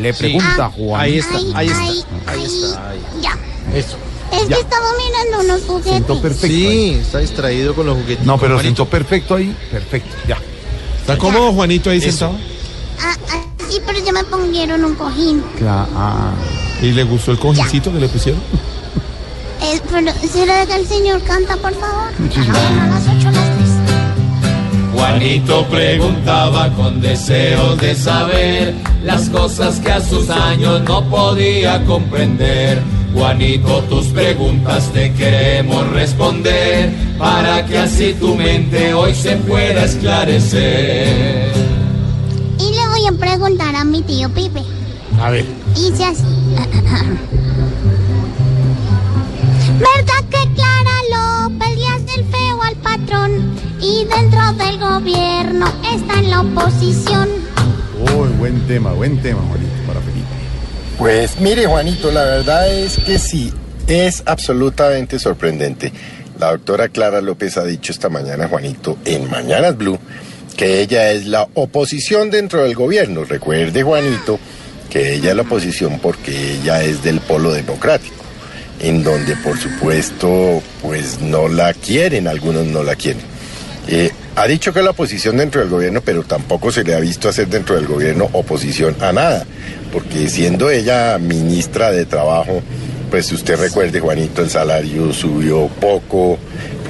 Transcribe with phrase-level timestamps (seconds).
[0.00, 1.00] Le pregunta Juan.
[1.00, 1.80] Ahí está, ahí está,
[2.32, 3.00] ahí está, ahí.
[3.20, 3.36] Ya.
[3.76, 3.96] Eso.
[4.32, 4.56] Es Ya.
[4.56, 5.72] que estaba mirando unos Sentó
[6.14, 6.16] juguetes.
[6.18, 6.46] perfecto.
[6.46, 6.94] ahí.
[6.94, 8.24] Sí, está distraído con los juguetes.
[8.26, 9.54] No, pero sentó perfecto ahí.
[9.70, 10.38] Perfecto, ya.
[11.00, 12.36] ¿Está cómodo Juanito ahí sentado?
[13.00, 15.42] Ah, ah, sí, pero ya me pongieron un cojín.
[15.58, 16.32] Cla- ah.
[16.80, 18.40] ¿Y le gustó el cojincito que le pusieron?
[19.60, 22.08] Eh, pero, ¿será que el señor canta, por favor?
[22.08, 23.30] A las ocho.
[24.92, 32.82] Juanito preguntaba con deseos de saber las cosas que a sus años no podía comprender.
[33.14, 41.52] Juanito, tus preguntas te queremos responder para que así tu mente hoy se pueda esclarecer.
[42.58, 44.62] Y le voy a preguntar a mi tío Pipe.
[45.20, 45.44] A ver.
[45.74, 46.22] Dice así.
[49.78, 50.91] ¿Verdad que Clara
[53.82, 57.28] Y dentro del gobierno está en la oposición.
[58.16, 60.28] Uy, buen tema, buen tema, Juanito, para Felipe.
[60.96, 63.52] Pues mire, Juanito, la verdad es que sí,
[63.88, 65.92] es absolutamente sorprendente.
[66.38, 69.98] La doctora Clara López ha dicho esta mañana, Juanito, en Mañanas Blue,
[70.56, 73.24] que ella es la oposición dentro del gobierno.
[73.24, 74.38] Recuerde, Juanito,
[74.90, 78.22] que ella es la oposición porque ella es del polo democrático,
[78.78, 83.31] en donde, por supuesto, pues no la quieren, algunos no la quieren.
[83.88, 87.00] Eh, ha dicho que es la oposición dentro del gobierno, pero tampoco se le ha
[87.00, 89.44] visto hacer dentro del gobierno oposición a nada,
[89.92, 92.62] porque siendo ella ministra de Trabajo,
[93.10, 96.38] pues usted recuerde, Juanito, el salario subió poco,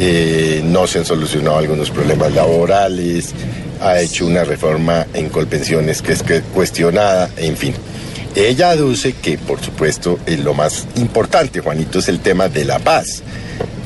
[0.00, 3.34] eh, no se han solucionado algunos problemas laborales,
[3.80, 7.74] ha hecho una reforma en Colpensiones que es cuestionada, en fin.
[8.34, 12.78] Ella aduce que, por supuesto, eh, lo más importante, Juanito, es el tema de la
[12.78, 13.22] paz.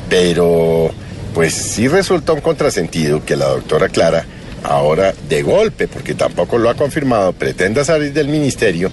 [0.09, 0.91] Pero,
[1.33, 4.25] pues sí resulta un contrasentido que la doctora Clara,
[4.63, 8.91] ahora de golpe, porque tampoco lo ha confirmado, pretenda salir del ministerio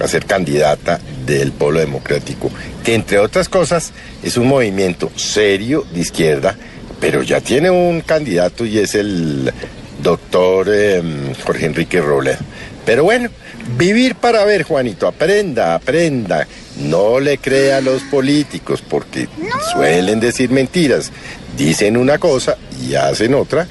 [0.00, 2.50] a ser candidata del Polo Democrático,
[2.82, 6.56] que entre otras cosas es un movimiento serio de izquierda,
[7.00, 9.52] pero ya tiene un candidato y es el
[10.02, 11.02] doctor eh,
[11.44, 12.38] Jorge Enrique Robledo.
[12.84, 13.30] Pero bueno,
[13.76, 16.46] vivir para ver, Juanito, aprenda, aprenda.
[16.78, 19.28] No le crea a los políticos porque
[19.72, 21.12] suelen decir mentiras.
[21.56, 23.68] Dicen una cosa y hacen otra.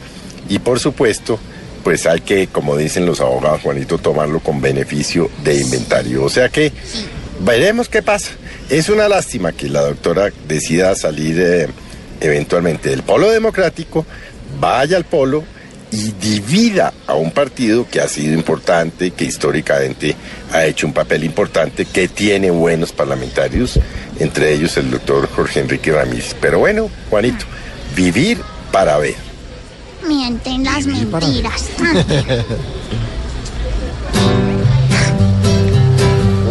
[0.47, 1.39] Y por supuesto,
[1.83, 6.23] pues hay que, como dicen los abogados, Juanito, tomarlo con beneficio de inventario.
[6.23, 6.71] O sea que
[7.41, 8.31] veremos qué pasa.
[8.69, 11.67] Es una lástima que la doctora decida salir eh,
[12.21, 14.05] eventualmente del polo democrático,
[14.59, 15.43] vaya al polo
[15.91, 20.15] y divida a un partido que ha sido importante, que históricamente
[20.51, 23.77] ha hecho un papel importante, que tiene buenos parlamentarios,
[24.19, 26.35] entre ellos el doctor Jorge Enrique Ramírez.
[26.39, 27.45] Pero bueno, Juanito,
[27.95, 28.39] vivir
[28.71, 29.15] para ver.
[30.07, 31.69] Mienten las mentiras.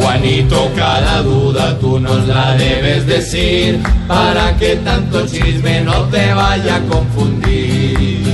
[0.00, 6.76] Juanito, cada duda tú nos la debes decir para que tanto chisme no te vaya
[6.76, 8.29] a confundir.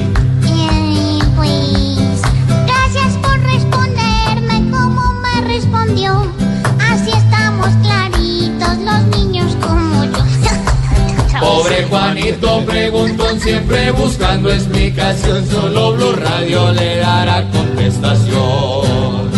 [12.65, 19.31] Preguntón siempre buscando explicación, solo Blue Radio le dará contestación.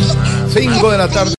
[0.49, 1.35] 5 de la tarde.